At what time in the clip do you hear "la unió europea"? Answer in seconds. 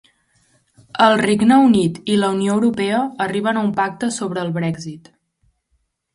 2.21-3.03